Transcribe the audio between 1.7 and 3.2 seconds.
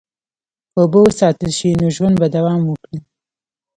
نو ژوند به دوام وکړي.